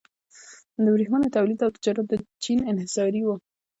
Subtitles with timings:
[0.83, 2.13] د ورېښمو تولید او تجارت د
[2.43, 3.29] چین انحصاري و.